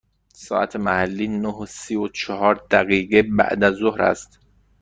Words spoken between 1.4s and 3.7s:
و سی و چهار دقیقه بعد